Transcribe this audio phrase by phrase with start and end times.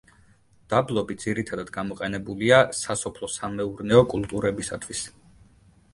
[0.73, 5.05] დაბლობი ძირითადად გამოყენებულია სასოფლო სამეურნეო კულტურებისათვის.